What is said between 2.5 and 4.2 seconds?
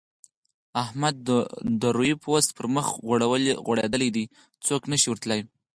پر مخ غوړولی